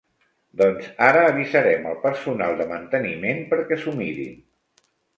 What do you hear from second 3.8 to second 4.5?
s'ho mirin.